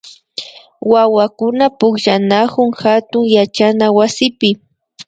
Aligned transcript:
Wawakuna 0.91 1.65
pukllanakun 1.79 2.69
hatun 2.81 3.25
yachana 3.35 3.85
wasipi 3.97 4.49